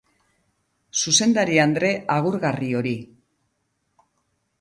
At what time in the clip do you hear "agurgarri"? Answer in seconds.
2.15-2.71